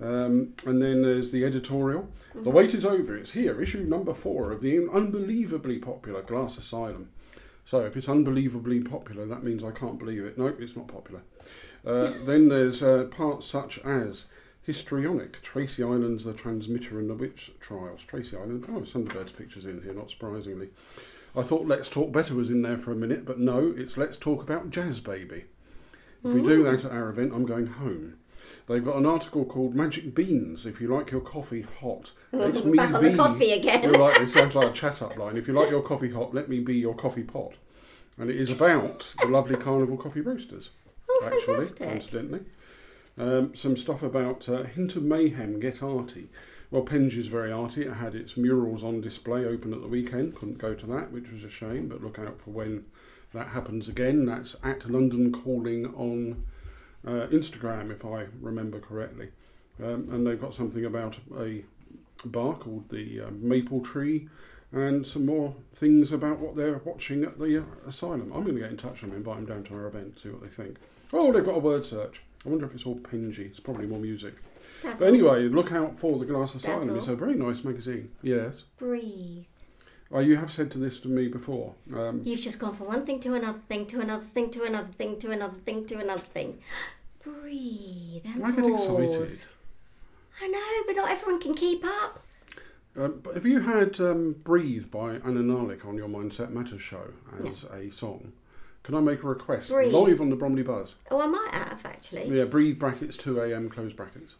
[0.01, 2.09] Um, and then there's the editorial.
[2.33, 3.15] The wait is over.
[3.15, 7.09] It's here, issue number four of the unbelievably popular Glass Asylum.
[7.65, 10.37] So if it's unbelievably popular, that means I can't believe it.
[10.37, 11.21] No, it's not popular.
[11.85, 14.25] Uh, then there's uh, parts such as
[14.63, 18.03] Histrionic, Tracy Islands, The Transmitter and the Witch Trials.
[18.03, 20.69] Tracy Island, oh, Thunderbird's pictures in here, not surprisingly.
[21.35, 24.17] I thought Let's Talk Better was in there for a minute, but no, it's Let's
[24.17, 25.45] Talk About Jazz Baby.
[26.23, 28.17] If we do that at our event, I'm going home.
[28.71, 30.65] They've got an article called Magic Beans.
[30.65, 33.09] If you like your coffee hot, let me Back on be.
[33.09, 33.83] the coffee again.
[33.83, 35.35] You're right, it sounds like a chat up line.
[35.35, 37.55] If you like your coffee hot, let me be your coffee pot.
[38.17, 40.69] And it is about the lovely Carnival Coffee Roasters,
[41.09, 41.77] Oh, actually, fantastic.
[41.87, 42.39] coincidentally.
[43.17, 46.29] Um, some stuff about uh, Hint of Mayhem, Get Arty.
[46.69, 47.81] Well, Penge is very arty.
[47.81, 50.35] It had its murals on display open at the weekend.
[50.35, 52.85] Couldn't go to that, which was a shame, but look out for when
[53.33, 54.25] that happens again.
[54.25, 56.45] That's at London Calling on
[57.05, 59.29] uh, Instagram, if I remember correctly.
[59.81, 61.63] Um, and they've got something about a
[62.25, 64.29] bar called the uh, Maple Tree,
[64.71, 68.31] and some more things about what they're watching at the uh, asylum.
[68.33, 70.21] I'm going to get in touch with them, invite them down to our event, to
[70.21, 70.77] see what they think.
[71.13, 72.21] Oh, they've got a word search.
[72.45, 73.39] I wonder if it's all Pingy.
[73.39, 74.35] It's probably more music.
[74.81, 76.97] That's But anyway, look out for the Glass Asylum.
[76.97, 78.11] It's a very nice magazine.
[78.21, 78.63] Yes.
[78.77, 79.47] all.
[80.11, 80.23] Breathe.
[80.23, 81.73] Oh, you have said to this to me before.
[81.95, 84.89] Um, You've just gone from one thing to another thing to another thing to another
[84.97, 86.59] thing to another thing to another thing.
[87.23, 88.83] Breathe and I get pause.
[88.83, 89.39] excited.
[90.41, 92.23] I know, but not everyone can keep up.
[92.97, 97.13] Um, but have you had um, "Breathe" by Anna Nalick on your Mindset Matters show
[97.47, 98.33] as a song?
[98.83, 99.93] Can I make a request Breathe.
[99.93, 100.95] live on the Bromley Buzz?
[101.11, 102.27] Oh, I might have actually.
[102.35, 103.69] Yeah, breathe brackets two a.m.
[103.69, 104.35] close brackets.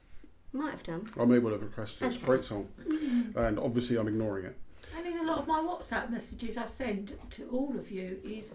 [0.52, 1.08] Might have done.
[1.18, 2.16] I may well have requested it.
[2.16, 2.68] It's a great song,
[3.36, 4.58] and obviously I'm ignoring it.
[4.98, 8.52] And in a lot of my WhatsApp messages I send to all of you is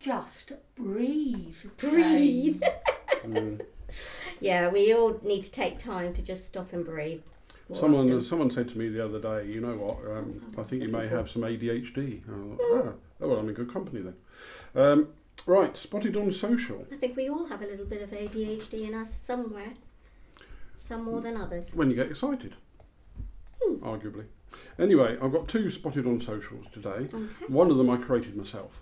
[0.00, 1.56] just breathe.
[1.76, 2.62] Breathe.
[3.24, 3.60] Mm.
[4.38, 7.22] Yeah, we all need to take time to just stop and breathe.
[7.70, 8.22] more Someone, often.
[8.22, 9.96] someone said to me the other day, you know what?
[10.14, 12.20] Um, Oh, I think you may have some ADHD.
[12.22, 14.14] I thought, ah, oh, well, I'm in good company then.
[14.74, 15.08] Um,
[15.46, 16.86] right, spotted on social.
[16.92, 19.72] I think we all have a little bit of ADHD in us somewhere.
[20.76, 21.74] Some more than others.
[21.74, 22.56] When you get excited,
[23.62, 23.76] Hmm.
[23.82, 24.26] arguably.
[24.78, 27.08] Anyway, I've got two spotted on socials today.
[27.12, 27.16] Okay.
[27.48, 28.80] One of them I created myself,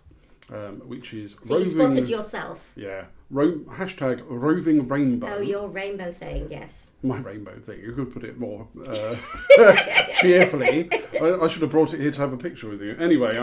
[0.53, 1.93] um, which is So you roving.
[1.93, 2.73] spotted yourself.
[2.77, 5.37] Yeah, ro- hashtag roving rainbow.
[5.37, 6.89] Oh, your rainbow thing, yes.
[7.03, 7.81] my rainbow thing.
[7.81, 9.17] You could put it more uh,
[10.21, 10.91] cheerfully.
[11.21, 12.95] I, I should have brought it here to have a picture with you.
[12.99, 13.39] Anyway,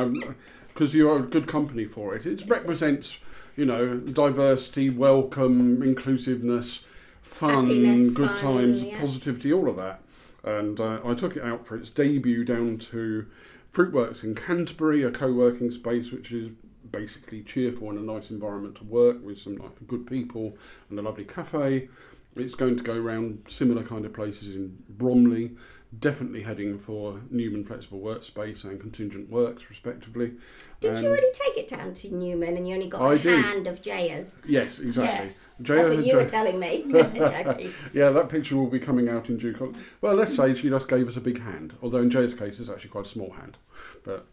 [0.67, 2.25] because you are good company for it.
[2.27, 3.17] It represents,
[3.55, 6.81] you know, diversity, welcome, inclusiveness,
[7.23, 8.99] fun, Happiness, good fun, times, yeah.
[8.99, 10.01] positivity, all of that.
[10.43, 13.25] And uh, I took it out for its debut down to
[13.71, 16.51] Fruitworks in Canterbury, a co-working space which is
[16.91, 20.57] basically cheerful and a nice environment to work with some like, good people
[20.89, 21.89] and a lovely cafe.
[22.35, 25.51] It's going to go around similar kind of places in Bromley,
[25.99, 30.33] definitely heading for Newman Flexible Workspace and Contingent Works, respectively.
[30.79, 33.45] Did you already take it down to Newman and you only got I a did.
[33.45, 34.35] hand of Jaya's?
[34.47, 35.27] Yes, exactly.
[35.27, 35.59] Yes.
[35.61, 36.83] Jaya That's what you were telling me,
[37.93, 39.77] yeah, that picture will be coming out in due course.
[40.01, 42.69] Well, let's say she just gave us a big hand, although in Jay's case it's
[42.69, 43.57] actually quite a small hand.
[44.03, 44.25] But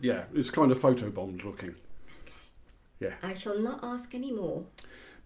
[0.00, 1.76] yeah, it's kind of photo bombed looking.
[3.22, 4.64] I shall not ask any more.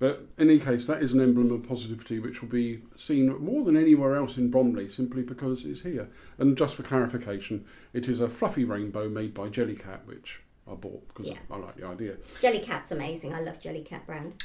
[0.00, 3.64] But in any case, that is an emblem of positivity which will be seen more
[3.66, 6.08] than anywhere else in Bromley simply because it's here.
[6.38, 11.06] And just for clarification, it is a fluffy rainbow made by Jellycat, which I bought
[11.08, 11.36] because Yeah.
[11.50, 12.16] I like the idea.
[12.40, 13.34] Jellycat's amazing.
[13.34, 14.42] I love Jellycat brand.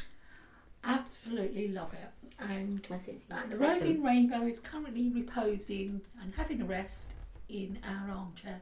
[0.84, 2.12] Absolutely love it.
[2.38, 3.70] And My sister And used the to them.
[3.80, 7.06] roving rainbow is currently reposing and having a rest
[7.48, 8.60] in our armchair.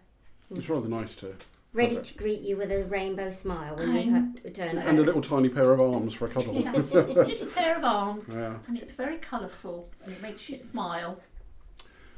[0.52, 1.34] It's rather nice to.
[1.74, 5.02] Ready to greet you with a rainbow smile when you And- have return And a
[5.02, 6.58] little tiny pair of arms for a cuddle.
[6.60, 8.58] It has a little pair of arms Yeah.
[8.68, 11.20] and it's very colourful and it makes you smile.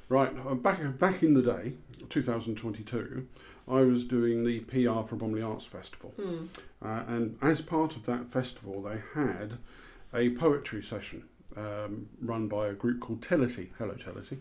[0.09, 1.73] Right, uh, back back in the day,
[2.09, 3.27] 2022,
[3.67, 6.45] I was doing the PR for Bromley Arts Festival, Hmm.
[6.85, 9.57] uh, and as part of that festival, they had
[10.13, 11.23] a poetry session
[11.57, 13.69] um, run by a group called Tellity.
[13.77, 14.37] Hello, Tellity,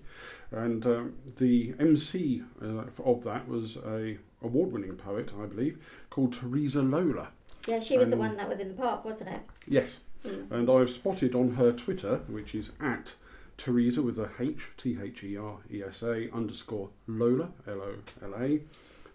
[0.50, 5.79] and um, the MC uh, of that was a award-winning poet, I believe,
[6.11, 7.29] called Theresa Lola.
[7.66, 9.40] Yeah, she was the one that was in the park, wasn't it?
[9.66, 10.50] Yes, Mm.
[10.50, 13.14] and I've spotted on her Twitter, which is at
[13.59, 17.94] Teresa with a H, T H E R E S A underscore Lola, L O
[18.22, 18.61] L A,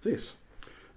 [0.04, 0.36] this.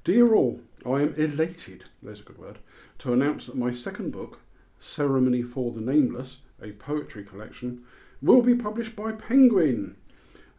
[0.04, 2.58] Dear all, I am elated, there's a good word,
[2.98, 4.40] to announce that my second book,
[4.80, 7.83] Ceremony for the Nameless, a poetry collection,
[8.20, 9.96] will be published by Penguin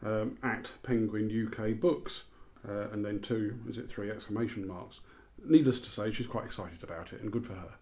[0.06, 2.24] um, at Penguin UK Books,
[2.68, 5.00] uh, and then two, is it three exclamation marks.
[5.46, 7.74] Needless to say, she's quite excited about it, and good for her.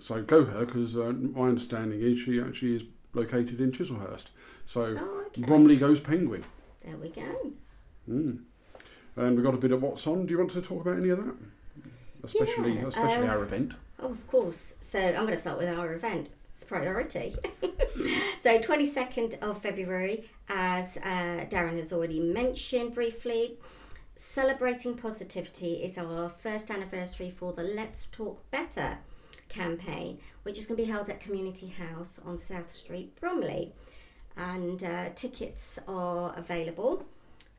[0.00, 2.82] So go her, because uh, my understanding is she actually is
[3.14, 4.26] located in Chislehurst.
[4.66, 5.42] So Oh, okay.
[5.42, 6.44] Bromley goes Penguin.
[6.84, 7.52] There we go.
[8.08, 8.42] Mm.
[9.16, 10.26] And we've got a bit of what's on.
[10.26, 11.34] Do you want to talk about any of that?
[12.22, 13.72] Especially, Yeah, especially uh, our event.
[14.00, 14.74] Oh, of course.
[14.82, 16.28] So I'm going to start with our event.
[16.56, 17.36] It's priority.
[18.40, 23.58] so 22nd of February, as uh, Darren has already mentioned briefly,
[24.16, 29.00] celebrating positivity is our first anniversary for the Let's Talk Better
[29.50, 33.74] campaign, which is going to be held at Community House on South Street, Bromley.
[34.34, 37.04] And uh, tickets are available,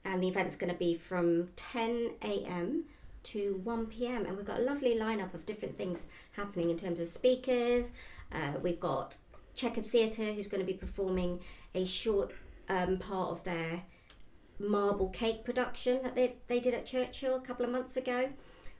[0.06, 2.86] and the event's going to be from 10 a.m.
[3.26, 4.26] to 1 p.m.
[4.26, 7.92] And we've got a lovely lineup of different things happening in terms of speakers.
[8.32, 9.18] Uh, we've got
[9.56, 11.40] Checker Theatre, who's going to be performing
[11.74, 12.34] a short
[12.70, 13.84] um, part of their
[14.60, 18.30] marble cake production that they, they did at Churchill a couple of months ago,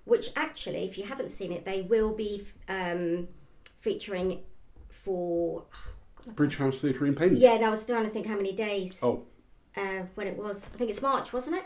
[0.06, 3.28] which actually, if you haven't seen it, they will be um,
[3.80, 4.42] featuring
[4.90, 5.64] for.
[6.36, 7.38] Bridge House Theatre in Penn.
[7.38, 9.00] Yeah, and I was trying to think how many days.
[9.02, 9.24] Oh,
[9.76, 10.66] uh, when it was.
[10.66, 11.66] I think it's March, wasn't it?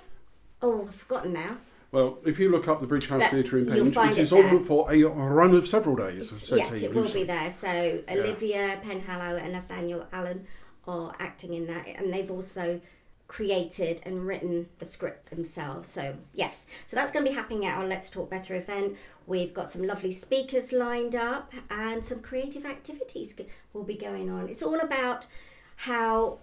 [0.62, 1.58] Oh, I've forgotten now.
[1.92, 4.90] Well, if you look up the Bridge House Theatre in Penge, it is on for
[4.92, 6.30] a run of several days.
[6.30, 7.52] So yes, it will be there.
[7.52, 10.48] So Olivia Penhallow and Nathaniel Allen
[10.88, 12.80] are acting in that, and they've also
[13.28, 15.90] created and written the script themselves.
[15.90, 18.98] So yes, so that's going to be happening at our Let's Talk Better event.
[19.28, 23.34] We've got some lovely speakers lined up, and some creative activities
[23.74, 24.48] will be going on.
[24.48, 25.28] It's all about
[25.76, 26.40] how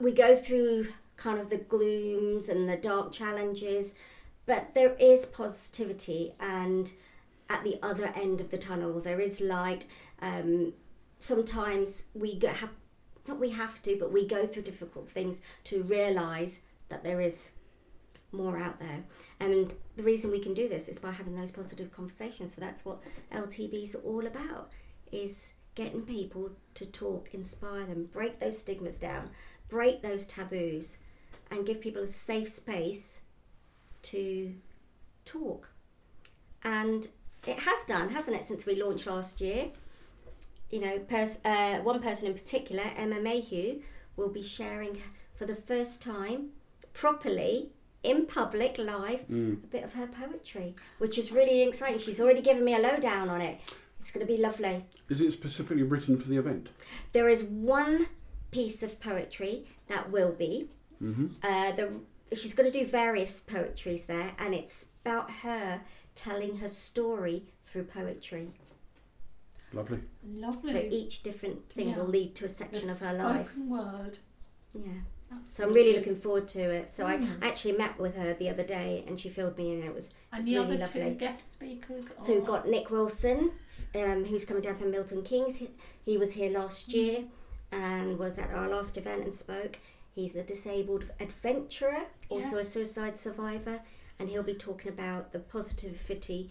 [0.00, 3.94] we go through kind of the glooms and the dark challenges,
[4.44, 6.92] but there is positivity and
[7.48, 9.86] at the other end of the tunnel there is light.
[10.20, 10.72] Um,
[11.18, 12.72] sometimes we go, have
[13.28, 17.50] not we have to, but we go through difficult things to realise that there is
[18.32, 19.04] more out there.
[19.40, 22.54] And the reason we can do this is by having those positive conversations.
[22.54, 23.00] So that's what
[23.32, 24.74] LTBs are all about
[25.10, 29.30] is getting people to talk, inspire them, break those stigmas down,
[29.68, 30.98] break those taboos
[31.50, 33.20] and give people a safe space
[34.02, 34.54] to
[35.24, 35.70] talk.
[36.62, 37.08] And
[37.46, 39.68] it has done, hasn't it, since we launched last year?
[40.70, 43.82] You know, pers- uh, one person in particular, Emma Mayhew,
[44.16, 45.00] will be sharing
[45.36, 46.48] for the first time
[46.92, 47.70] properly
[48.02, 49.62] in public live Mm.
[49.64, 51.98] a bit of her poetry, which is really exciting.
[51.98, 53.60] She's already given me a lowdown on it.
[54.00, 54.84] It's going to be lovely.
[55.08, 56.68] Is it specifically written for the event?
[57.12, 58.06] There is one
[58.52, 60.68] piece of poetry that will be.
[61.02, 61.26] Mm-hmm.
[61.42, 61.90] Uh, the,
[62.36, 65.82] she's going to do various poetries there, and it's about her
[66.14, 68.48] telling her story through poetry.
[69.72, 69.98] Lovely.
[70.26, 70.72] Lovely.
[70.72, 71.96] So each different thing Yeah.
[71.98, 73.46] will lead to a the section of her life.
[73.46, 74.18] spoken word.
[74.74, 74.92] Yeah.
[75.44, 76.94] So I'm really looking forward to it.
[76.96, 77.42] So Mm.
[77.42, 79.80] I actually met with her the other day, and she filled me in.
[79.80, 81.14] and It was And it's the really other two lovely.
[81.16, 82.04] guest speakers.
[82.24, 83.52] So we've got Nick Wilson,
[83.94, 85.56] um, who's coming down from Milton Keynes.
[85.56, 85.68] He,
[86.04, 87.24] he was here last year
[87.72, 89.78] and was at our last event and spoke.
[90.16, 93.80] He's a disabled adventurer, also a suicide survivor,
[94.18, 96.50] and he'll be talking about the positivity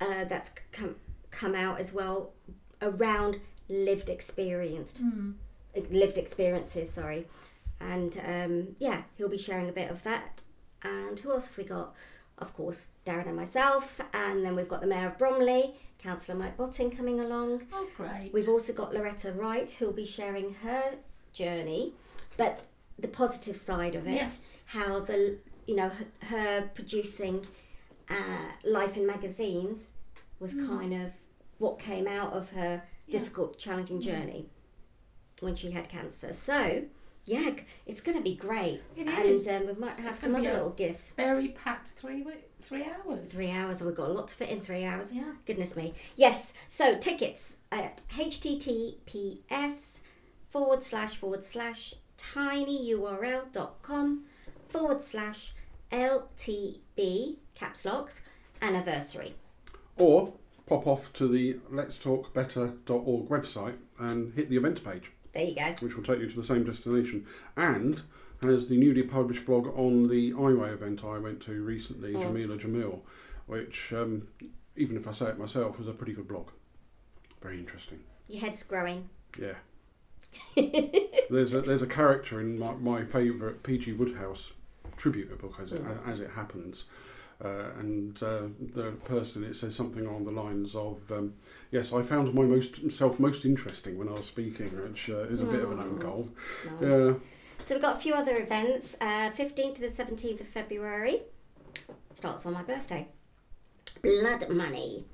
[0.00, 0.96] uh, that's come
[1.30, 2.32] come out as well
[2.80, 5.34] around lived experienced Mm.
[5.90, 6.90] lived experiences.
[6.90, 7.26] Sorry,
[7.80, 10.42] and um, yeah, he'll be sharing a bit of that.
[10.82, 11.94] And who else have we got?
[12.38, 16.56] Of course, Darren and myself, and then we've got the Mayor of Bromley, Councillor Mike
[16.56, 17.62] Botting coming along.
[17.74, 18.30] Oh, great.
[18.32, 20.94] We've also got Loretta Wright, who'll be sharing her
[21.34, 21.92] journey,
[22.38, 22.64] but
[22.98, 24.64] the positive side of it, Yes.
[24.66, 27.46] how the you know her, her producing
[28.08, 29.88] uh, life in magazines
[30.38, 30.68] was Mm.
[30.68, 31.12] kind of
[31.58, 33.18] what came out of her Yeah.
[33.18, 34.12] difficult, challenging Yeah.
[34.20, 34.48] journey
[35.40, 36.32] when she had cancer.
[36.32, 36.84] So,
[37.24, 38.80] yeah, it's going to be great.
[38.96, 39.48] It and is.
[39.48, 41.10] um, we might have It's some other little gifts.
[41.16, 42.24] Very packed three
[42.62, 43.32] three hours.
[43.32, 45.12] Three hours, we've got a lot to fit in three hours.
[45.12, 45.34] Yeah.
[45.44, 45.94] Goodness me.
[46.16, 50.00] Yes, so tickets at https
[50.48, 54.24] forward slash forward slash tinyurl.com
[54.68, 55.52] forward slash
[55.92, 58.10] LTB caps lock
[58.60, 59.34] anniversary.
[59.96, 60.32] Or
[60.66, 65.54] pop off to the Let's Talk Better.org website and hit the events page, There you
[65.54, 65.74] go.
[65.80, 67.26] which will take you to the same destination.
[67.56, 68.02] And
[68.42, 72.22] as the newly published blog on the Iway event I went to recently, Mm.
[72.32, 73.00] Jameela Jamil,
[73.46, 74.28] which, um,
[74.76, 76.48] even if I say it myself, was a pretty good blog.
[77.40, 78.00] Very interesting.
[78.28, 79.08] Your head's growing.
[79.40, 79.54] Yeah.
[81.30, 84.52] there's a there's a character in my, my favourite PG Wodehouse
[84.96, 86.08] tribute book as it Mm.
[86.08, 86.84] as it happens,
[87.44, 88.42] uh, and uh,
[88.74, 91.34] the person it says something along the lines of um,
[91.70, 95.42] yes I found my most self most interesting when I was speaking, which uh, is
[95.42, 96.00] a bit of an own Mm.
[96.02, 96.28] goal.
[96.80, 96.82] Nice.
[96.82, 97.14] Yeah,
[97.64, 98.96] So we've got a few other events.
[99.00, 101.22] Uh, 15th to the 17th of February.
[102.14, 103.08] Starts on my birthday.
[104.02, 105.04] Blood Money.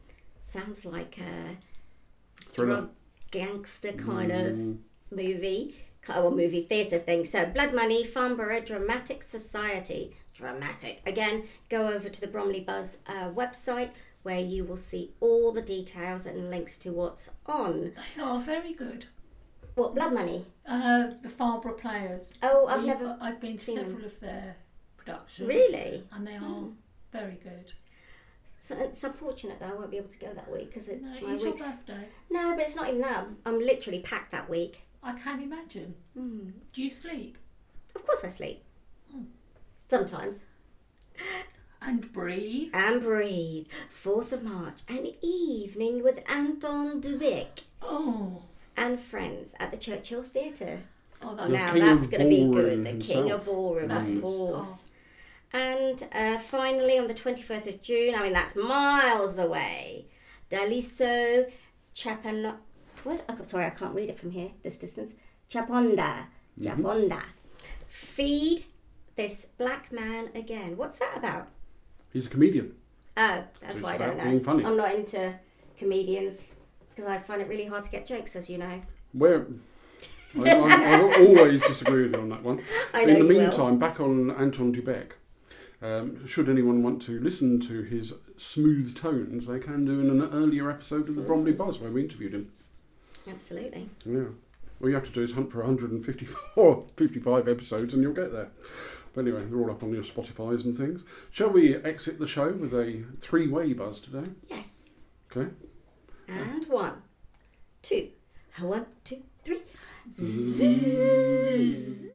[0.45, 1.57] Sounds like a
[2.51, 2.67] thriller.
[2.77, 2.91] drug
[3.31, 4.79] gangster kind of Mm,
[5.15, 5.75] movie,
[6.09, 7.25] well, movie theatre thing.
[7.25, 10.17] So, Blood Money, Farnborough Dramatic Society.
[10.35, 11.03] Dramatic.
[11.07, 13.91] Again, go over to the Bromley Buzz uh, website
[14.23, 17.93] where you will see all the details and links to what's on.
[18.17, 19.07] They are very good.
[19.75, 20.47] What, Blood Money?
[20.67, 22.33] Uh, the Farnborough players.
[22.43, 23.17] Oh, I've We- never.
[23.21, 23.87] I've been to seen them.
[23.91, 24.57] several of their
[24.97, 25.49] productions.
[25.49, 26.05] Really?
[26.13, 26.75] And they are Mm.
[27.13, 27.73] very good.
[28.61, 31.17] So it's unfortunate that I won't be able to go that week because No, my
[31.35, 31.67] it's your week's.
[31.67, 32.09] birthday.
[32.31, 33.27] No, but it's not even that.
[33.45, 34.83] I'm literally packed that week.
[35.03, 35.95] I can imagine.
[36.19, 36.53] Mm.
[36.73, 37.37] Do you sleep
[37.95, 38.63] Of course, I sleep.
[39.15, 39.27] Mm.
[39.89, 40.37] Sometimes.
[41.81, 42.71] and breathe?
[42.73, 43.67] And breathe.
[43.93, 48.43] 4th of March, an evening with Anton Du Beke Oh,
[48.77, 50.81] and friends at the Churchill Theatre.
[51.21, 52.85] oh, Yes, that's now that's going to be good.
[52.87, 54.21] The King of Ballroom, That of is.
[54.23, 54.87] course.
[55.53, 60.07] And uh, finally, on the 21st of June, I mean, that's miles away,
[60.51, 61.51] Daliso
[61.95, 62.55] Chapan.
[63.43, 65.15] Sorry, I can't read it from here, this distance.
[65.51, 66.25] Chaponda.
[66.61, 67.23] Chaponda.
[67.89, 68.65] feed
[69.17, 70.77] this black man again.
[70.77, 71.49] What's that about?
[72.13, 72.75] He's a comedian.
[73.17, 74.25] Oh, that's It's why I don't know.
[74.25, 74.65] being funny.
[74.65, 75.35] I'm not into
[75.79, 76.49] comedians
[76.95, 78.81] because I find it really hard to get jokes, as you know.
[79.13, 79.47] Where
[80.39, 82.63] I, I, I always disagree with you on that one.
[82.95, 85.17] I know In the meantime, back on Anton Du Beke.
[85.83, 90.31] Um, should anyone want to listen to his smooth tones, they can do in an
[90.33, 92.53] earlier episode of the Bromley Buzz where we interviewed him.
[93.29, 93.89] Absolutely.
[94.05, 94.27] Yeah.
[94.81, 98.49] All you have to do is hunt for 154, 55 episodes and you'll get there.
[99.15, 101.05] But anyway, they're all up on your Spotify's and things.
[101.31, 104.31] Shall we exit the show with a three way buzz today?
[104.49, 104.69] Yes.
[105.31, 105.51] Okay.
[106.29, 107.03] And one,
[107.83, 108.09] two,
[108.59, 109.63] one, two, three.